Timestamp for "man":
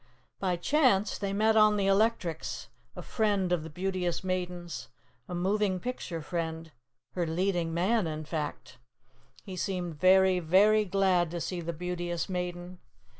7.71-8.07